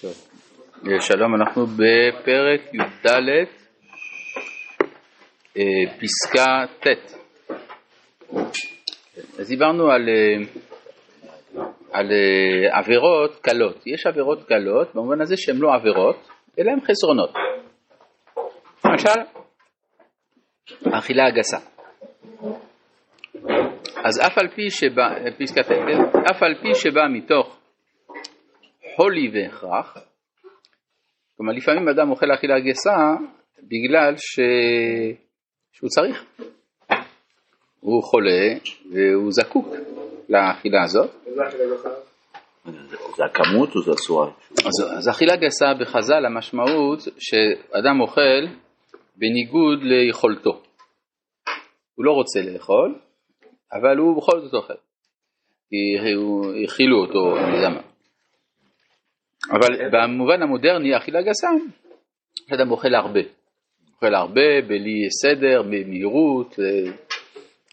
[0.00, 0.12] טוב.
[1.00, 3.08] שלום, אנחנו בפרק י"ד,
[5.56, 5.62] אה,
[6.00, 6.86] פסקה ט'.
[9.38, 10.36] אז דיברנו על, אה,
[11.92, 13.86] על אה, עבירות קלות.
[13.86, 16.28] יש עבירות קלות במובן הזה שהן לא עבירות,
[16.58, 17.30] אלא הן חסרונות.
[18.84, 19.20] למשל,
[20.92, 21.58] אכילה הגסה.
[24.04, 25.70] אז אף על פי שבא, פסקה ט',
[26.30, 27.57] אף על פי שבא מתוך
[28.98, 29.98] חולי והכרח,
[31.36, 32.96] כלומר לפעמים אדם אוכל אכילה גסה
[33.58, 34.40] בגלל ש...
[35.72, 36.24] שהוא צריך,
[37.80, 38.54] הוא חולה
[38.92, 39.68] והוא זקוק
[40.28, 41.10] לאכילה הזאת.
[43.16, 44.30] זה הכמות או זה הצורה?
[44.50, 48.46] אז, אז אכילה גסה בחז"ל המשמעות שאדם אוכל
[49.16, 50.62] בניגוד ליכולתו.
[51.94, 52.98] הוא לא רוצה לאכול,
[53.72, 54.74] אבל הוא בכל זאת אוכל.
[55.68, 56.08] כי
[56.64, 57.87] הכילו אותו, אני יודע מה.
[59.50, 61.48] אבל במובן המודרני אכילה גסה,
[62.54, 63.20] אדם אוכל הרבה.
[63.94, 66.92] אוכל הרבה, בלי סדר, במהירות, אה,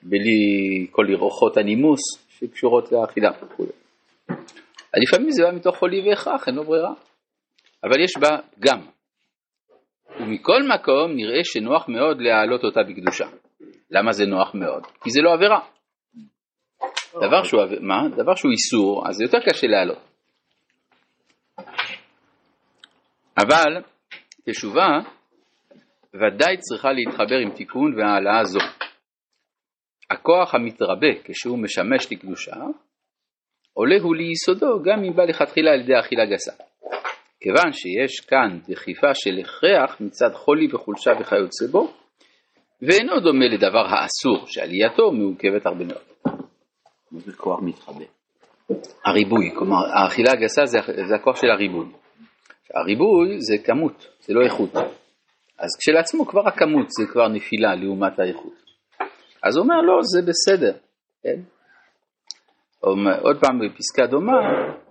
[0.04, 2.00] בלי כל רוחות הנימוס
[2.30, 3.32] שקשורות לאכילה.
[5.04, 6.94] לפעמים זה בא מתוך חולי והכרח, אין לו ברירה.
[7.84, 8.80] אבל יש בה גם.
[10.20, 13.26] ומכל מקום נראה שנוח מאוד להעלות אותה בקדושה.
[13.92, 14.84] למה זה נוח מאוד?
[15.04, 15.60] כי זה לא עבירה.
[17.28, 18.08] דבר שהוא, מה?
[18.16, 20.15] דבר שהוא איסור, אז זה יותר קשה להעלות.
[23.38, 23.82] אבל
[24.50, 25.00] תשובה
[26.14, 28.60] ודאי צריכה להתחבר עם תיקון והעלאה זו.
[30.10, 32.56] הכוח המתרבה כשהוא משמש לקדושה,
[33.74, 36.52] עולה הוא ליסודו גם אם בא לכתחילה על ידי אכילה גסה.
[37.40, 41.94] כיוון שיש כאן דחיפה של הכרח מצד חולי וחולשה וכיוצא בו,
[42.82, 46.38] ואינו דומה לדבר האסור שעלייתו מעוכבת הרבה מאוד.
[47.12, 48.06] מה זה כוח מתחבא?
[49.06, 51.86] הריבוי, כלומר האכילה הגסה זה, זה הכוח של הריבוי.
[52.74, 54.74] הריבוי זה כמות, זה לא איכות.
[55.60, 58.66] אז כשלעצמו כבר הכמות זה כבר נפילה לעומת האיכות.
[59.44, 60.78] אז הוא אומר לא, זה בסדר,
[61.24, 61.40] כן?
[63.22, 64.34] עוד פעם בפסקה דומה,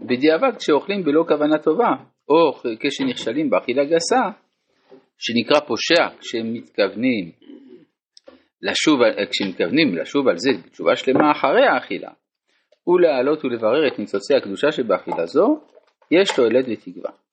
[0.01, 1.91] בדיעבד כשאוכלים בלא כוונה טובה,
[2.29, 4.23] או כשנכשלים באכילה גסה,
[5.19, 7.33] שנקרא פושע כשהם מתכוונים
[8.63, 12.11] לשוב, כשמתכוונים לשוב על זה בתשובה שלמה אחרי האכילה,
[12.87, 15.61] ולהעלות ולברר את ניצוצי הקדושה שבאכילה זו,
[16.11, 17.24] יש תועלת ותקווה.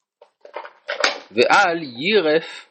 [1.34, 2.70] ואל יירף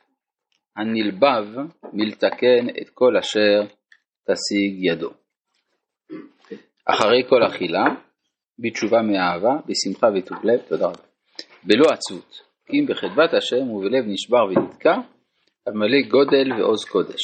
[0.77, 1.47] הנלבב
[1.93, 3.63] מלתקן את כל אשר
[4.31, 5.11] תשיג ידו.
[6.85, 7.85] אחרי כל אכילה,
[8.59, 11.03] בתשובה מאהבה, בשמחה וטוב לב, תודה רבה.
[11.65, 14.95] בלא עצות, כי אם בחדבת השם ובלב נשבר ונתקע,
[15.67, 17.23] המלא גודל ועוז קודש.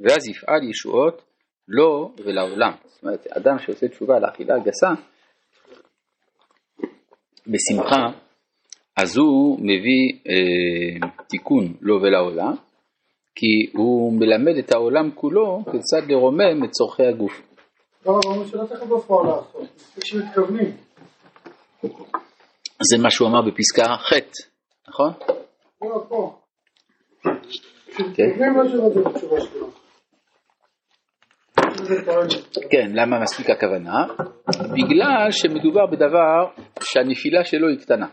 [0.00, 1.22] ואז יפעל ישועות
[1.68, 2.72] לו ולעולם.
[2.84, 4.90] זאת אומרת, אדם שעושה תשובה לאכילה גסה,
[7.46, 8.25] בשמחה
[8.96, 12.54] אז הוא מביא אה, תיקון לו ולעולם,
[13.34, 17.42] כי הוא מלמד את העולם כולו כיצד לרומם את צורכי הגוף.
[18.06, 18.20] לא.
[22.90, 24.12] זה מה שהוא אמר בפסקה ח',
[24.88, 25.12] נכון?
[25.82, 26.38] לא, פה.
[28.14, 28.22] כן.
[28.38, 28.62] לא
[32.70, 34.04] כן, למה מספיק הכוונה?
[34.48, 38.06] בגלל שמדובר בדבר שהנפילה שלו היא קטנה.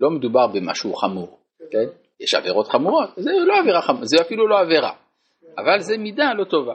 [0.00, 1.38] לא מדובר במשהו חמור,
[1.70, 1.86] כן?
[2.20, 4.92] יש עבירות חמורות, זה לא עבירה חמורה, זה אפילו לא עבירה,
[5.58, 6.74] אבל זה מידה לא טובה.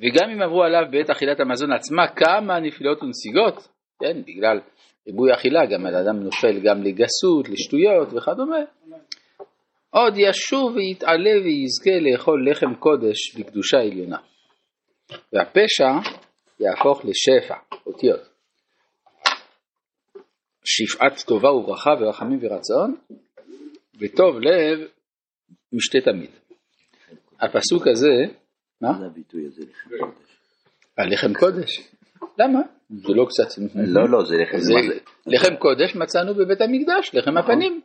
[0.00, 3.68] וגם אם עברו עליו בעת אכילת המזון עצמה כמה נפילות ונסיגות,
[4.00, 4.60] כן, בגלל
[5.06, 8.56] ריבוי אכילה, גם האדם נופל גם לגסות, לשטויות וכדומה,
[9.90, 14.18] עוד ישוב ויתעלה ויזכה לאכול לחם קודש בקדושה עליונה.
[15.32, 16.10] והפשע
[16.60, 17.54] יהפוך לשפע,
[17.86, 18.33] אותיות.
[20.64, 22.96] שפעת טובה וברכה ורחמים ורצון,
[24.00, 24.88] וטוב לב
[25.72, 26.30] משתה תמיד.
[27.40, 28.34] הפסוק הזה,
[28.80, 28.92] מה?
[28.92, 30.28] מה זה הביטוי הזה לחם קודש?
[30.98, 31.88] הלחם קודש.
[32.38, 32.60] למה?
[32.90, 33.62] זה לא קצת...
[33.74, 34.58] לא, לא, זה לחם...
[34.58, 34.98] זה זה?
[35.26, 37.80] לחם קודש מצאנו בבית המקדש, לחם הפנים.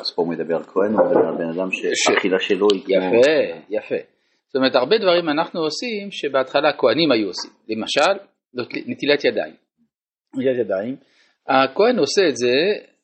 [0.00, 3.20] אז פה מדבר כהן, הוא מדבר על בן אדם שהאכילה שלו היא כמו...
[3.20, 4.04] יפה, יפה.
[4.46, 7.50] זאת אומרת, הרבה דברים אנחנו עושים שבהתחלה הכהנים היו עושים.
[7.68, 8.12] למשל,
[8.86, 9.54] נטילת ידיים.
[10.34, 10.96] נטילת ידיים.
[11.48, 12.54] הכהן עושה את זה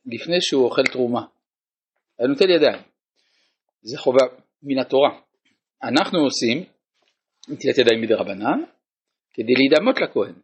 [0.07, 1.23] לפני שהוא אוכל תרומה.
[2.19, 2.83] היה נוטל ידיים.
[3.83, 4.27] זה חובה
[4.63, 5.11] מן התורה.
[5.83, 6.65] אנחנו עושים
[7.49, 8.63] נטילת ידיים מדי רבנן
[9.35, 10.35] כדי להידמות לכהן.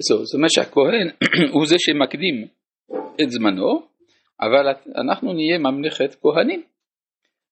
[0.00, 1.08] זאת אומרת שהכהן
[1.54, 2.46] הוא זה שמקדים
[3.22, 3.82] את זמנו,
[4.40, 6.62] אבל אנחנו נהיה ממלכת כהנים.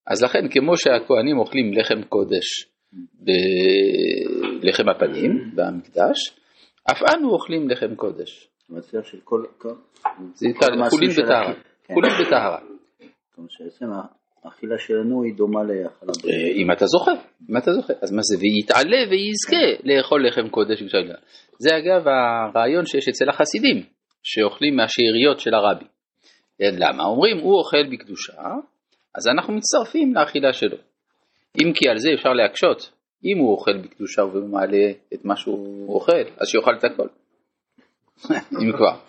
[0.07, 2.47] אז לכן כמו שהכהנים אוכלים לחם קודש
[4.61, 6.19] בלחם הפנים במקדש,
[6.91, 8.54] אף אנו אוכלים לחם קודש.
[8.71, 9.45] מציע של כל...
[10.35, 10.47] זה
[10.91, 11.51] חולין בטהרה.
[11.51, 11.63] אכיל.
[11.85, 11.95] כן.
[11.95, 12.59] חולין בטהרה.
[13.39, 13.87] אומרת שבעצם
[14.45, 16.53] האכילה שלנו היא דומה להאכלה אה.
[16.57, 17.13] אם אתה זוכר,
[17.51, 21.15] אם אתה זוכר, אז מה זה, ויתעלה ויזכה לאכול לחם קודש ושאלה.
[21.59, 23.83] זה אגב הרעיון שיש אצל החסידים,
[24.23, 25.85] שאוכלים מהשאריות של הרבי.
[26.59, 27.05] כן, למה?
[27.05, 28.33] אומרים, הוא אוכל בקדושה,
[29.15, 30.77] אז אנחנו מצטרפים לאכילה שלו.
[31.63, 32.91] אם כי על זה אפשר להקשות,
[33.25, 37.09] אם הוא אוכל בקדושה והוא מעלה את מה שהוא אוכל, אז שיאכל את הכל.
[38.63, 39.01] אם כבר.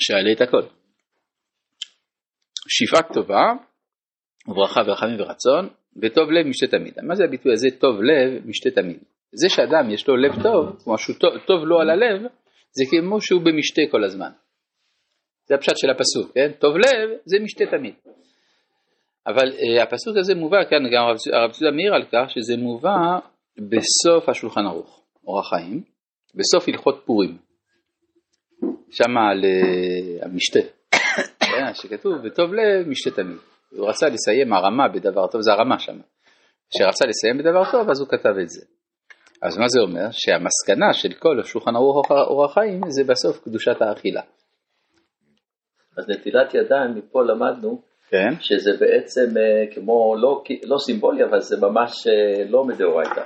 [0.00, 0.62] שיעלה את הכל.
[2.68, 3.44] שאיפה טובה,
[4.48, 5.68] וברכה ורחמים ורצון,
[6.02, 6.94] וטוב לב משתה תמיד.
[7.02, 8.98] מה זה הביטוי הזה, טוב לב משתה תמיד?
[9.32, 12.22] זה שאדם יש לו לב טוב, כלומר שהוא טוב, טוב לו על הלב,
[12.76, 14.30] זה כמו שהוא במשתה כל הזמן.
[15.46, 16.52] זה הפשט של הפסוק, כן?
[16.58, 17.94] טוב לב זה משתה תמיד.
[19.26, 23.18] אבל uh, הפסוק הזה מובא כאן, גם הרב צודה מעיר על כך, שזה מובא
[23.70, 25.82] בסוף השולחן ערוך, אורח חיים,
[26.34, 27.38] בסוף הלכות פורים.
[28.90, 30.60] שם על uh, המשתה,
[31.40, 33.36] כן, שכתוב, וטוב לב משתה תמיד.
[33.70, 35.98] הוא רצה לסיים הרמה בדבר טוב, זה הרמה שם.
[36.70, 38.66] כשרצה לסיים בדבר טוב, אז הוא כתב את זה.
[39.42, 40.10] אז מה זה אומר?
[40.10, 44.22] שהמסקנה של כל השולחן ערוך אורח חיים זה בסוף קדושת האכילה.
[45.98, 48.40] אז נטילת ידיים, מפה למדנו כן?
[48.40, 53.22] שזה בעצם אה, כמו לא, לא סימבולי, אבל זה ממש אה, לא מדאורייתא.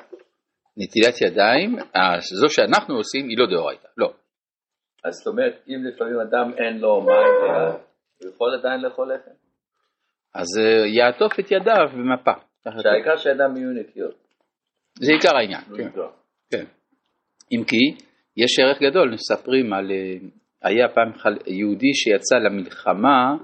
[0.79, 4.13] נטילת ידיים, אז זו שאנחנו עושים היא לא דאורייתא, לא.
[5.05, 7.71] אז זאת אומרת, אם לפעמים אדם אין לו מים, אה,
[8.19, 9.31] הוא יכול עדיין לאכול לחם.
[10.35, 12.33] אז אה, יעטוף את ידיו במפה.
[12.83, 14.15] שהעיקר שידם יהיו נקיות.
[15.01, 15.63] זה עיקר העניין.
[15.71, 15.91] לא כן.
[16.51, 16.65] כן.
[17.53, 18.05] אם כי
[18.37, 20.17] יש ערך גדול, מספרים על, אה,
[20.63, 21.13] היה פעם
[21.47, 23.37] יהודי שיצא למלחמה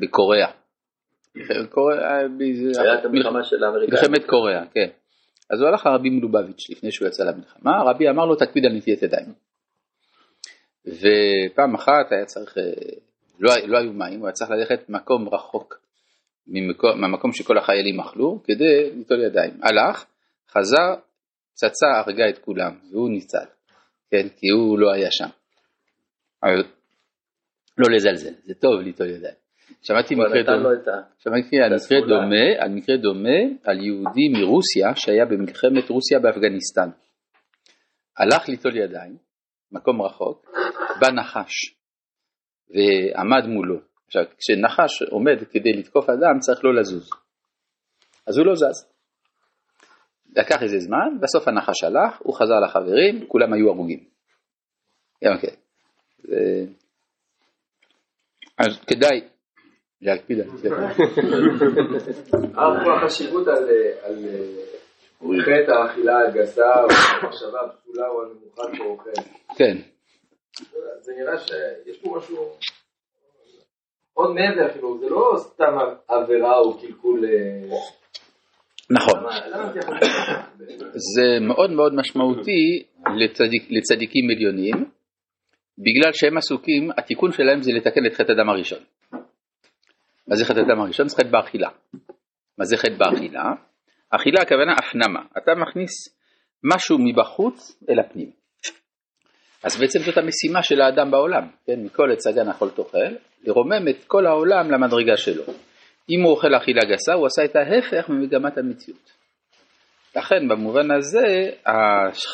[0.00, 0.50] בקוריאה.
[2.80, 3.90] היה את המלחמה של האמריקאים.
[3.90, 4.88] מלחמת קוריאה, כן.
[5.52, 9.02] אז הוא הלך לרבי מלובביץ' לפני שהוא יצא למלחמה, הרבי אמר לו תקפיד על נטיית
[9.02, 9.32] ידיים.
[10.86, 12.62] ופעם אחת היה צריך, אה,
[13.40, 15.80] לא, לא היו מים, הוא היה צריך ללכת מקום רחוק
[16.46, 19.60] ממקום, מהמקום שכל החיילים אכלו כדי ליטול ידיים.
[19.62, 20.04] הלך,
[20.50, 20.94] חזר,
[21.54, 23.46] פצצה הרגה את כולם והוא ניצל,
[24.10, 25.28] כן, כי הוא לא היה שם.
[27.78, 29.41] לא לזלזל, זה טוב ליטול ידיים.
[29.82, 30.68] שמעתי מקרה דומה.
[31.18, 32.08] שמעתי על מקרה.
[32.08, 36.88] דומה, על מקרה דומה, על יהודי מרוסיה שהיה במלחמת רוסיה באפגניסטן.
[38.18, 39.16] הלך ליטול ידיים,
[39.72, 40.50] מקום רחוק,
[41.00, 41.74] בא נחש
[42.70, 43.80] ועמד מולו.
[44.06, 47.10] עכשיו, כשנחש עומד כדי לתקוף אדם צריך לא לזוז.
[48.26, 48.92] אז הוא לא זז.
[50.36, 54.04] לקח איזה זמן, בסוף הנחש הלך, הוא חזר לחברים, כולם היו הרוגים.
[55.20, 55.54] כן.
[56.28, 56.64] ו-
[58.58, 59.20] אז כדאי
[60.02, 60.68] להקפיד על זה.
[62.54, 63.68] הרב פה החשיבות על,
[64.02, 64.16] על
[65.42, 69.10] חטא האכילה הגסה או המחשבה הפסולה או הנמוכה כאוכל.
[69.56, 69.76] כן.
[71.00, 72.56] זה נראה שיש פה משהו
[74.14, 75.76] עוד מעבר אפילו, זה לא סתם
[76.08, 77.24] עבירה או קלקול.
[77.24, 77.78] אה,
[78.90, 79.20] נכון.
[80.94, 82.82] זה מאוד מאוד משמעותי
[83.16, 84.74] לצדיק, לצדיקים עליונים,
[85.78, 88.78] בגלל שהם עסוקים, התיקון שלהם זה לתקן את חטא הדם הראשון.
[90.28, 91.08] מה זה חטא הדם הראשון?
[91.08, 91.68] זה חטא באכילה.
[92.58, 93.42] מה זה חטא באכילה?
[94.10, 95.92] אכילה הכוונה הפנמה, אתה מכניס
[96.74, 98.30] משהו מבחוץ אל הפנים.
[99.64, 101.80] אז בעצם זאת המשימה של האדם בעולם, כן?
[101.84, 103.14] מכל עץ הגן אכול תאכל,
[103.44, 105.42] לרומם את כל העולם למדרגה שלו.
[106.10, 109.12] אם הוא אוכל אכילה גסה, הוא עשה את ההפך ממגמת המציאות.
[110.16, 111.50] לכן במובן הזה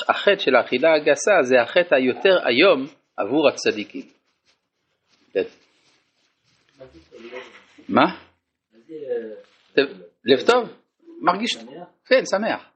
[0.08, 4.17] החטא של האכילה הגסה זה החטא היותר איום עבור הצדיקים.
[7.88, 8.04] מה?
[10.24, 10.68] לב טוב?
[11.20, 11.56] מרגיש,
[12.06, 12.70] כן, שמח.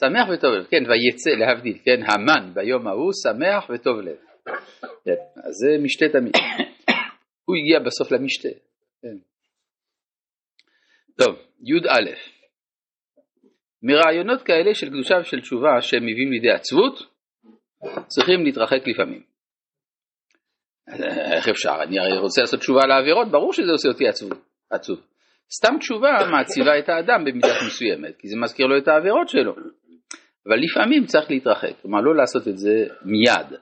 [0.00, 4.16] שמח וטוב לב, כן, ויצא להבדיל, כן, המן ביום ההוא שמח וטוב לב.
[5.04, 6.32] כן, אז זה משתה תמיד.
[7.44, 8.48] הוא הגיע בסוף למשתה.
[9.02, 9.16] כן.
[11.16, 12.14] טוב, י"א
[13.82, 17.12] מרעיונות כאלה של קדושה ושל תשובה שהם מביאים לידי עצבות,
[18.08, 19.31] צריכים להתרחק לפעמים.
[21.36, 21.76] איך אפשר?
[21.82, 24.30] אני הרי רוצה לעשות תשובה על העבירות, ברור שזה עושה אותי עצוב.
[24.70, 25.00] עצוב.
[25.56, 29.54] סתם תשובה מעציבה את האדם במידה מסוימת, כי זה מזכיר לו את העבירות שלו.
[30.46, 33.58] אבל לפעמים צריך להתרחק, כלומר לא לעשות את זה מיד.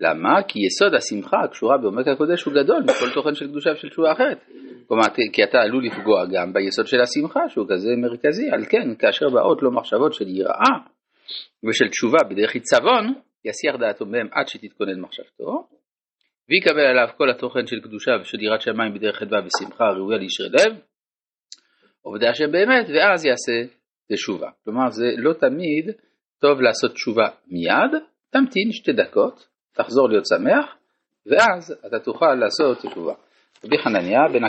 [0.00, 0.42] למה?
[0.48, 4.38] כי יסוד השמחה הקשורה בעומק הקודש הוא גדול מכל תוכן של קדושה ושל תשובה אחרת.
[4.88, 9.28] כלומר, כי אתה עלול לפגוע גם ביסוד של השמחה שהוא כזה מרכזי, על כן, כאשר
[9.28, 10.74] באות לו מחשבות של יראה
[11.68, 15.66] ושל תשובה בדרך עיצבון, יסיח דעתו מהם עד שתתכונן מחשבתו,
[16.50, 20.76] ויקבל עליו כל התוכן של קדושה ושל יראת שמיים בדרך חדווה ושמחה ראויה לישרי לב,
[22.02, 23.74] עובדי השם באמת, ואז יעשה
[24.12, 24.50] תשובה.
[24.64, 25.90] כלומר, זה לא תמיד
[26.40, 30.76] טוב לעשות תשובה מיד, תמתין שתי דקות, תחזור להיות שמח,
[31.26, 33.14] ואז אתה תוכל לעשות תשובה.
[33.64, 34.44] רבי חנניה בן